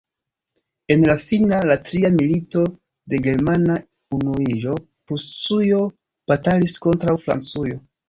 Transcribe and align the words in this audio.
En 0.95 1.03
la 1.09 1.15
fina, 1.25 1.59
la 1.71 1.75
tria 1.89 2.11
milito 2.15 2.65
de 3.13 3.21
germana 3.29 3.77
unuiĝo, 4.19 4.77
Prusujo 5.07 5.87
batalis 6.35 6.79
kontraŭ 6.89 7.21
Francujo. 7.25 7.85